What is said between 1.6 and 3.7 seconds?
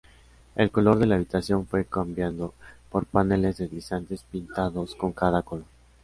fue cambiado por paneles